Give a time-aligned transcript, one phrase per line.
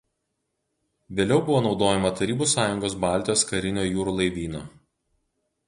[1.19, 4.67] Vėliau buvo naudojama Tarybų Sąjungos Baltijos karinio jūrų laivyno.